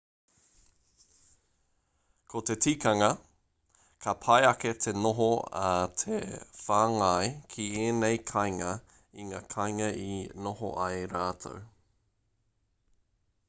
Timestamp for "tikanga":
2.65-3.09